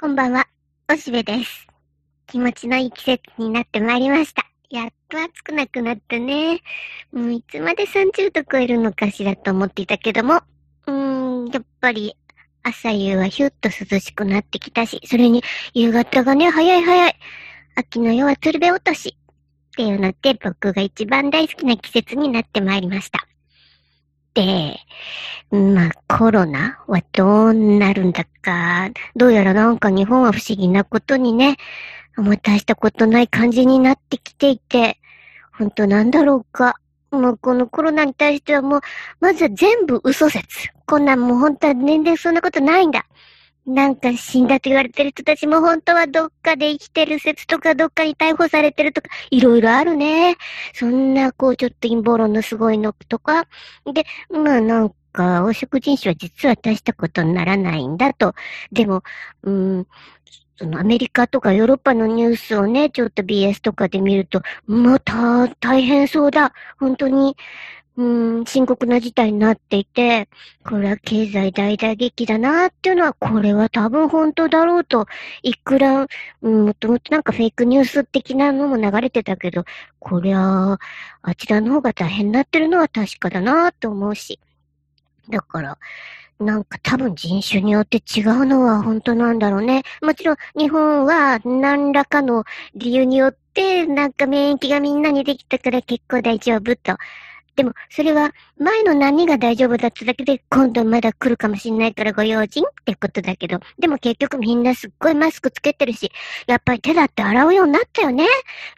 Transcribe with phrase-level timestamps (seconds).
[0.00, 0.46] こんばんは、
[0.88, 1.66] おしべです。
[2.28, 4.46] 気持ちのいい季節になってまいりました。
[4.70, 6.60] やっと暑くなくなったね。
[7.10, 10.40] もういつまで30度超えるのかしらと思っていたけども、
[10.86, 12.14] うーん、やっぱり
[12.62, 15.42] 朝夕はヒュッと涼しくなってきたし、それに
[15.74, 17.16] 夕方がね、早い早い。
[17.74, 19.16] 秋の夜は鶴瓶落とし。
[19.18, 23.27] っていうのって僕が一番大好きな季節になってまいりました。
[24.38, 24.78] で、
[25.50, 31.56] まあ、コロナはどうなるんだか、どうやらなんか日本は不思議なことにね、
[32.16, 35.00] もう大したことない感じになってきていて、
[35.58, 36.76] ほんとなんだろうか。
[37.10, 38.80] もうこのコロナに対してはもう、
[39.18, 40.68] まずは全部嘘説。
[40.86, 43.06] こんなんもう本当は年齢そんなことないんだ。
[43.68, 50.36] なんか死んだと言われてる人たちも本当はどっかで生きてる説とかどっかに逮捕されてるとかいろいろあるね。
[50.72, 53.46] そんなこうちょっと陰謀論のすごいのとか。
[53.92, 58.34] で、まあなんか黄色人種は実は大したことにならないんだと。
[58.72, 59.02] でも、
[59.42, 59.86] うん、
[60.56, 66.52] そのアメリカとかヨーロッパのニュースをね、ちょっと BS とかで見ると、もうた、大変そうだ。
[66.80, 67.36] 本当に、
[67.98, 70.28] うん、深刻な事態になっていて、
[70.64, 75.06] これは経済大打撃だなっていうのは、これは多分本当だろうと、
[75.42, 76.06] いくら、
[76.42, 79.64] うん、もともとなんかフェイクニュース的なのも流れてたけど、
[79.98, 80.78] こりゃ、
[81.22, 84.38] あちらの方が大変になってるのは確かだなと思うし。
[85.28, 85.76] だから、
[86.38, 89.82] なんか多分人種によって違うのは本当なんだろうね。
[90.02, 92.44] もちろん日本は何らかの
[92.76, 96.96] 理由によってなんか免疫がみんなにできたから結構大丈夫と
[97.58, 106.12] でも、それは前の何が大丈夫だっただけで、今度まだ来るかもしんないからご用心ってことだけど、でも結局みんなすっごいマスクつけてるし、
[106.46, 108.28] やっぱり手だって洗うようになったよね。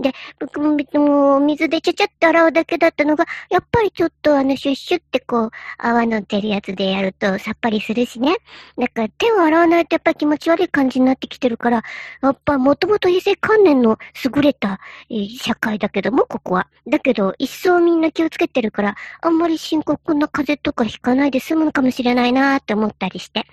[0.00, 8.36] で、僕ももう水でちゃちゃって洗うだけだったのが、やっぱりちょっとあのシュッシュってこう、泡の出るやつでやるとさっぱりするしね。
[8.78, 11.82] だから手を洗わないとやっぱり気持ち悪い感じになってきてるから、
[12.22, 14.78] やっぱもともと衛生観念の優れた、
[15.10, 16.68] えー、社会だけども、ここは。
[16.86, 23.46] だけど、一層みんな気をつけてるるから、あんまり深刻な風邪とかひかないで済むのかもしれないなーって思ったりして。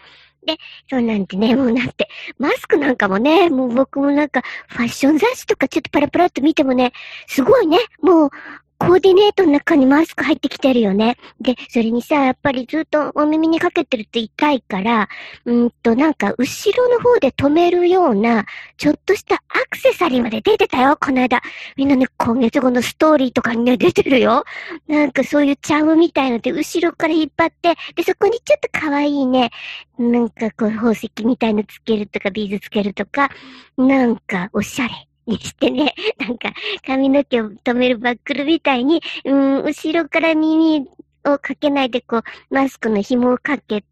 [0.46, 0.58] で、
[0.90, 6.94] そうなんてね、もうなんて、マスクなんかもね、もう僕もなんか、ファッション雑誌とかちょっとパラパラっと見てもね、
[7.28, 8.30] すごいね、もう、
[8.78, 11.18] コーディネートの中にマスク入ってきてるよね。
[11.40, 15.08] で、それにさ、やっぱりずっとお耳にかけてると痛いから、
[15.46, 18.46] うんと、なんか、後ろの方で止めるような、
[18.78, 21.42] ちょっとしたアクセサリーまで出てたよ、この間。
[21.78, 24.44] みんなね、今月後のストーリーとかにね、出てるよ。
[24.88, 29.52] なんかそういうチャームみたいので、後ろから引っ張って、で、そこにちょっと可愛いね、
[29.98, 33.30] なんかこう、宝石みたいのつけるとか、ビーズつけるとか、
[33.78, 35.08] なんか、おしゃれ。
[35.28, 36.54] にしてね、 なんか
[36.86, 40.88] 髪の毛を止めるバックルみたいに、うん、後ろから耳
[41.26, 43.88] をかけないでこう、マスクの紐をかけて、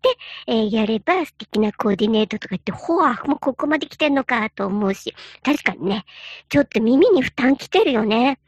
[0.48, 6.06] えー、やれば素敵なコーディネートとか言って、ほわ、もうここまで来てんのかと思うし、確かにね、
[6.50, 8.40] ちょっと耳に負担来てるよね。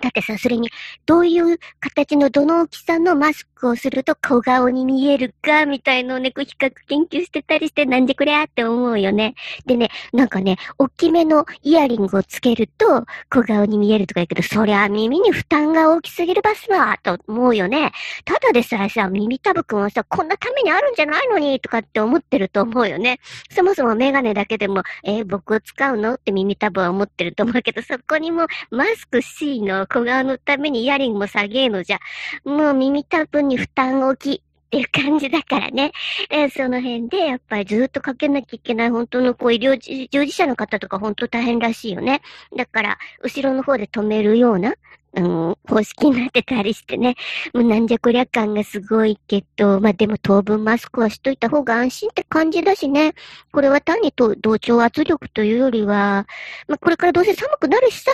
[0.00, 0.68] だってさ、それに、
[1.06, 9.34] どういう形のどの大きさのマスクをすると小顔に見えるか、みたいのをね、こう比較研究してたりして、なんでこれって思うよね。
[9.64, 17.92] でね、なんかね、大きめのイヤリングをつけると小顔に見えるとか言うけど、そりゃ耳に負担が大きすぎるバスわ、と思うよね。
[18.24, 23.18] ただでさえさ、耳たぶくんはさ、こんなためにあるんじゃないのに、とかって思ってると思うよね。
[23.50, 26.14] そもそもメガネだけでも、えー、僕を使うの？
[26.14, 31.98] って耳たぶは思ってると思うけど、そこにもマスク C の小顔のためにイヤリングも下げえのじゃ、
[32.44, 34.42] もう耳たぶに負担大きい。
[34.66, 35.92] っていう感じだからね。
[36.28, 42.20] えその辺で、やっぱりずっとかけなきゃいけない本当のこう医療従事者の方とか本当大変らしいよね。
[42.56, 44.74] だから、後ろの方で止めるような、
[45.14, 47.14] うん、方式になってたりしてね。
[47.54, 53.14] もうなんじゃこりゃ感がすごいけど、まあでも当分マスクはしといた方が安心って感じだしね。
[53.52, 56.26] これは単にと同調圧力というよりは、
[56.68, 58.10] まあこれからどうせ寒くなるしさ。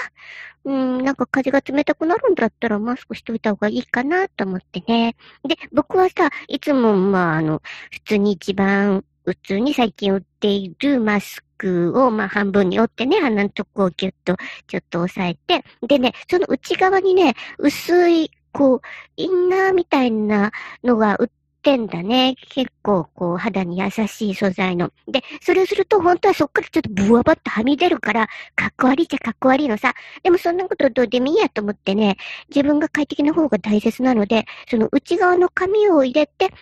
[0.65, 5.17] うん、なんか風が冷たくなるんだったらマスクしといた方がいいかなと思ってね。
[5.49, 14.37] で、僕はさ、いつも、まあ、あの、普通に一番、普通に最近売っているマスクを、まあ、半分に折ってね、鼻のとこをギュッと、
[14.67, 18.81] ちょっと押さえて、でね、その内側にね、薄い、こう、
[19.17, 20.53] インナーみたいな
[20.85, 21.29] のが売っ
[21.63, 22.35] ってんだね。
[22.51, 24.91] 結構、こう、肌に優しい素材の。
[25.07, 28.27] で、それをすると、本当はそっからちょっとブワバッとはみ出るから、
[28.57, 29.95] かっこ悪いっちゃかっこ悪いのさ。
[30.25, 32.17] でもそんなことどうでもいいやと思ってね、
[32.49, 36.55] 自分が快適な方が大切なので、その内側の紙を入れて、で、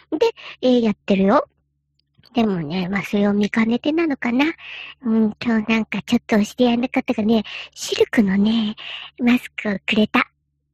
[0.61, 1.49] えー、やってるよ。
[2.35, 4.45] でもね、まあそれを見かねてなのかな。
[5.03, 7.43] うん、今日なんかちょっとお知り合いの方がね、
[7.75, 8.77] シルクのね、
[9.19, 10.30] マスクをくれた。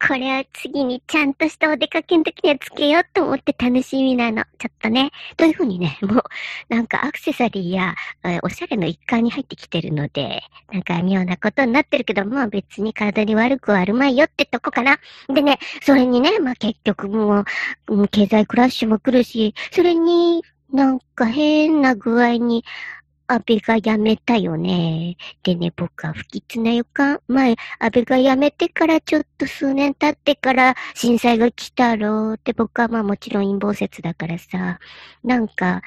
[0.06, 4.44] これを次にちゃんとしたお出かけの時にはつけようと思って楽しみなの。
[4.58, 5.10] ちょっとね。
[5.36, 6.22] というふうにね、 もう、
[6.68, 7.94] なんかアクセサリーや、
[8.24, 10.42] えおしゃれの一環に入ってきてるので、
[10.72, 14.98] なんか妙なことになってるけど、まあ別に体に悪くはあるまいよってとこかな。
[15.28, 17.44] でね、それにね、まあ結局も
[17.88, 22.64] う、経済クラッシュも来るし、それになんか変な具合に
[23.28, 25.16] 安倍が辞めたよね。
[25.42, 27.20] でね、僕は不吉な予感。
[27.28, 34.78] 前、安倍が辞めてからちょっと数年経ってから震災が来たろうって僕はまあもちろん陰謀説だからさ。
[35.24, 35.82] なんか、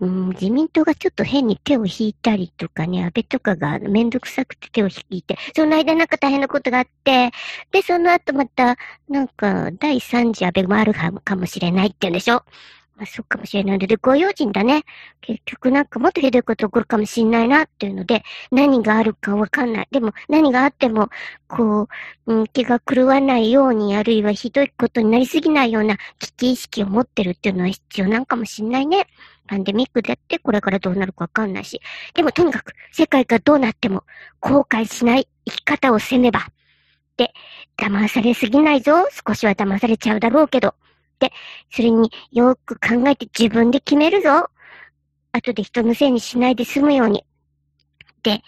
[0.00, 7.30] うん、自民党がちょっと変に手を引いたりとかね、安倍とかがめんどくさくて手を引いて、その間なんか大変なことがあって、
[7.72, 8.76] で、その後また、
[9.08, 12.44] なんか、第3次安倍もあるかもしれないって言うんでしょ？
[13.00, 14.84] あ、そうかもしれないので、ご用心だね。
[15.22, 19.88] 結局なんかもっとひどいこと起こるかもしんないなっていうので、何があるかわかんない。
[19.90, 21.08] でも、何があっても、
[21.48, 21.88] こ
[22.26, 29.06] う、うん、気が狂わないように、あるいはひどいことになりすぎないような危機意識を持ってるっていうのは必要なんかもしんないね。
[29.46, 31.80] パンデミックだってこれからどうなるかわかんないし。
[32.14, 34.04] でもとにかく、世界がどうなっても、
[34.40, 36.48] 後悔しない生き方をせねば。
[37.16, 37.32] で、
[37.78, 38.92] 騙されすぎないぞ。
[39.26, 40.74] 少しは騙されちゃうだろうけど。、
[41.70, 44.48] それによく考えて自分で決めるぞ。
[45.32, 47.24] 後で人のせいにしないで済むように。
[48.22, 48.42] で、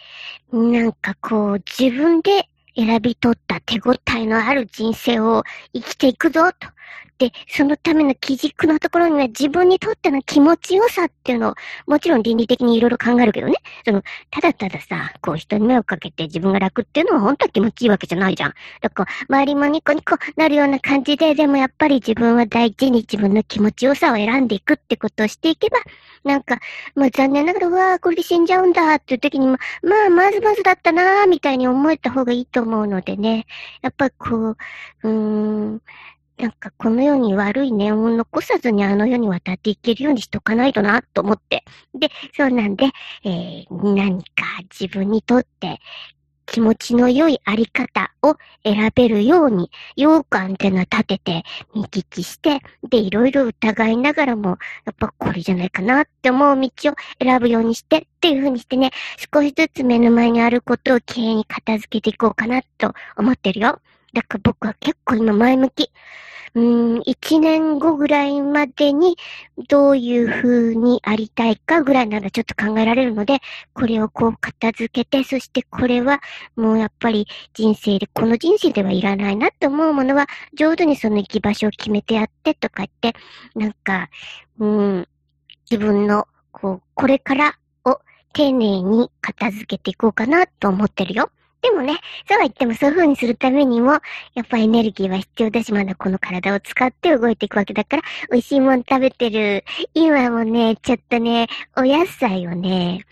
[0.52, 6.68] なんかこう自分で選び取った手応えのある人生を生きていくぞ、と。
[7.18, 11.54] で、そのための基軸のところには自分にとっての気持ちよさっていうのを、
[11.86, 13.54] もちろん倫理的にいろいろ考えるけどね。
[13.84, 18.54] その、ただたださ、こう人に目をかけて自分が楽っていうのは本当は気持ちいいわけじゃないじゃん。
[18.80, 25.78] だから、周りもニコニコなるような感じで、でもやっぱり自分は大事に自分の気持ちよさを選んでいくってことをしていけば、
[26.24, 26.58] なんか、
[26.94, 33.46] まあ残念ながら、うわーこれで死んじゃうんだっていう時にも、まあまずまずだったなーみたいに思えた方がいいと思うのでね。
[33.82, 34.56] やっぱこう、
[35.04, 35.80] うーん、
[36.42, 41.64] なんかこの世に悪い念を残さずにあの世に渡っていけるようにしとかないとなと思って。
[41.94, 42.86] で、そうなんで、
[43.22, 45.78] えー、何か自分にとって
[46.46, 48.34] 気持ちの良いあり方を
[48.64, 51.44] 選べるように、よくアンテナ立てて
[51.76, 52.58] 見聞きして、
[52.90, 58.90] で、いろいろ疑いながらも、やっぱこれじゃないかなって思う道を選ぶようにしてっていう風にしてね、
[59.32, 63.80] 少しずつ目の前にあることを経営に片付けていこうかなと思ってるよ。
[64.12, 65.90] だから僕は結構今前向き。
[66.54, 69.16] うん、一年後ぐらいまでに
[69.68, 73.40] どういう風にありたいかぐらいならちょっと考えられるので、
[73.72, 76.20] これをこう片付けて、そしてこれは
[76.54, 83.18] もうやっぱり人生で、この人生ではいらないなって思うものは上手にその行き場所を決めてやってとか言って、
[83.54, 84.10] なんか、
[84.58, 85.08] うん、
[85.70, 87.54] 自分のこう、これから
[87.86, 87.98] を
[88.34, 91.30] 丁寧に片付けていこうかなと思ってるよ。
[91.62, 91.94] でもね、
[92.28, 93.92] そうは言ってもそういう風にするためにも、
[94.34, 99.64] やっぱエネルギーは必要だし、まだこの体を使って動いていくわけだから、美味しいもん食べてる。
[99.94, 103.04] 今もね、ちょっとね、お野菜をね、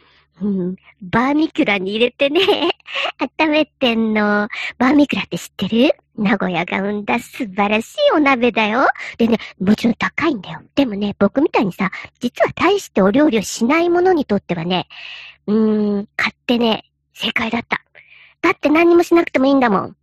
[0.43, 2.41] うん、バーミキュラに入れてね、
[3.39, 4.49] 温めてんの。
[4.79, 5.95] バーミキュラって知ってる？
[6.17, 8.87] 名古屋が生んだ素晴らしいお鍋だよ。
[9.17, 10.61] でね、もちろん高いんだよ。
[10.75, 14.89] でもね、僕みたいにさ、実は大してお料理をしない者にとってはね、
[15.47, 17.83] うーん、買ってね、正解だった。
[18.43, 19.97] だって何にもしなくてもいいんだもん。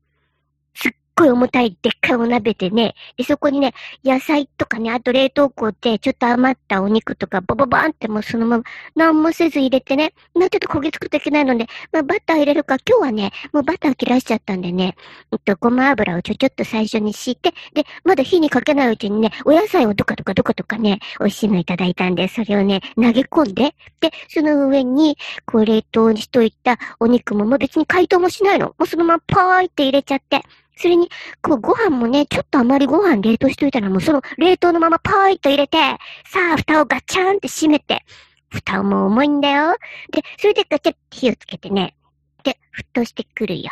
[1.17, 3.73] すっごい重たいでっかいお鍋でね、で、そこにね、
[4.05, 8.63] 野菜とかね、あと冷凍庫でちょっと余ったお肉とか、ボボバーンってもうそのまま、
[8.95, 14.95] 何もせず入れてね、まあちょっと焦げつくといけないので、まあバター入れるか、今日はね、もうバター切らしちゃったんでね、
[15.31, 28.67] えっと、ごま油をちょちょっと最初に敷いて、で、まだ火にかけないうちにね、お野菜をどかどかどかどかね、美味しいのいただいたんで、それをね、投げ込んで、で、その上に、こう冷凍にしといたお肉も、もう別に解凍もしないの。
[28.67, 30.43] もうそのままパーイって入れちゃって、
[30.77, 31.09] それに、
[31.41, 38.05] こう、ご飯もね、ちょっとあまりご飯冷凍しといたら、もうその冷凍のままパーイと入れて、さあ、蓋をガチャンって閉めて、
[38.49, 39.75] 蓋も重いんだよ。
[40.11, 41.95] で、それでガチャって火をつけてね、
[42.43, 43.69] で、沸騰してくるよ。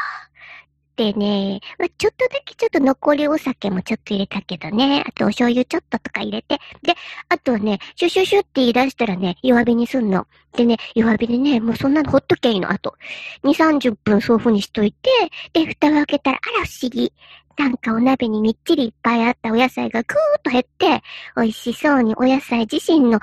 [0.96, 6.96] でね、まあ、ちょっとだけちょっと残りお酒もちょっと入れたけどね、あとお醤油ちょっととか入れて、で、
[7.28, 10.28] あとね、シュシュシュって言い出したらね、弱火にすんの。
[10.56, 12.72] でね、弱火でね、もうそんなのほっときゃいいの。
[12.72, 12.96] あと、
[13.44, 15.10] 2、30分そういう風にしといて、
[15.52, 17.12] で、蓋を開けたら、あら不思議。
[17.58, 21.02] なんかお鍋にみっちりいっぱいあったお野菜がぐーっと減って、
[21.36, 23.20] 美味しそうにお野菜自身の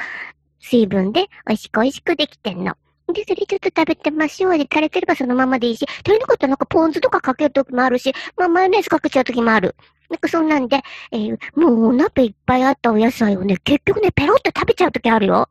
[0.58, 2.76] 水分で美味しく美味しくできてんの。
[3.12, 9.74] で、それちょっと食べて、まあ、塩で垂れてればそのままでいいし、ということはなんかポン酢とかかけるときもあるし、まあ、マヨネーズかけちゃうときもある。
[10.10, 15.48] なんかそんなんで、えー、もうお鍋いっぱいあったお野菜をね、結局ね、ペロッと食べちゃうときあるよ。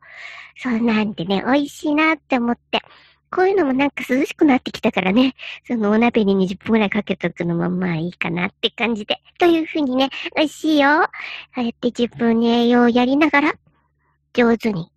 [0.55, 2.81] そうなんでね、美味しいなって思って。
[3.31, 9.21] こういうのもなんか涼しくなってきたからね、そのお鍋に20分くらいかけとくのもまあいいかなって感じで。
[9.39, 11.07] というふうにね、美味しいよ。
[11.55, 13.53] こうやって自分に栄養をやりながら、
[14.33, 14.91] 上手に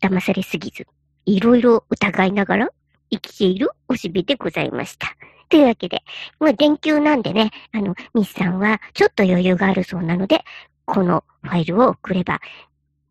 [0.00, 0.86] 騙されすぎず、
[1.26, 2.68] いろいろ疑いながら
[3.10, 5.16] 生きているおしべでございました。
[5.48, 6.02] というわけで、
[6.40, 10.44] もう電球なんでね、あの、ミスさんはちょっと余裕があるそうなので、
[10.84, 12.40] このファイルを送れば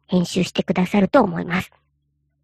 [0.07, 1.71] 編集してくださると思います。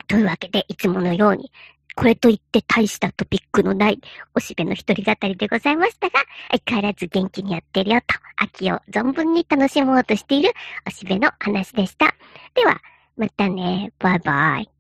[0.07, 1.51] というわけで、いつものように、
[1.95, 3.99] これといって大したトピックのない
[4.33, 10.51] おしべの一人語りでございましたが、相変わらず元気にやってるよと、秋を存分に楽しもうとしている
[10.87, 12.15] おしべの話でした。
[12.55, 12.79] では、
[13.17, 13.91] またね。
[13.99, 14.78] バイバイ。